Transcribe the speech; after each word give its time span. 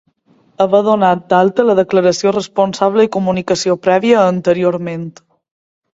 Haver 0.63 0.79
donat 0.87 1.19
d'alta 1.33 1.65
la 1.67 1.75
declaració 1.81 2.33
responsable 2.37 3.07
i 3.09 3.11
comunicació 3.19 3.79
prèvia 3.89 4.27
anteriorment. 4.35 5.07